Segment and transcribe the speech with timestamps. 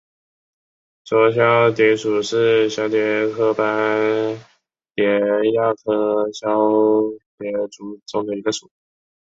[1.03, 3.67] 浊绡蝶属是蛱蝶科斑
[4.95, 5.05] 蝶
[5.53, 8.71] 亚科绡蝶族中的一个属。